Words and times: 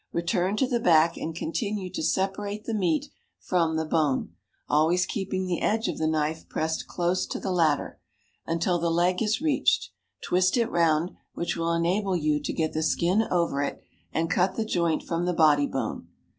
Return 0.11 0.57
to 0.57 0.65
the 0.67 0.79
back 0.79 1.15
and 1.15 1.35
continue 1.35 1.91
to 1.91 2.01
separate 2.01 2.65
the 2.65 2.73
meat 2.73 3.11
from 3.39 3.75
the 3.77 3.85
bone, 3.85 4.33
always 4.67 5.05
keeping 5.05 5.45
the 5.45 5.61
edge 5.61 5.87
of 5.87 5.99
the 5.99 6.07
knife 6.07 6.49
pressed 6.49 6.87
close 6.87 7.27
to 7.27 7.39
the 7.39 7.51
latter, 7.51 7.99
until 8.47 8.79
the 8.79 8.89
leg 8.89 9.21
is 9.21 9.41
reached; 9.41 9.91
twist 10.23 10.57
it 10.57 10.71
round, 10.71 11.11
which 11.35 11.55
will 11.55 11.71
enable 11.71 12.15
you 12.15 12.41
to 12.41 12.51
get 12.51 12.73
the 12.73 12.81
skin 12.81 13.27
over 13.29 13.61
it, 13.61 13.83
and 14.11 14.31
cut 14.31 14.55
the 14.55 14.65
joint 14.65 15.03
from 15.03 15.25
the 15.27 15.33
body 15.33 15.67
bone. 15.67 16.07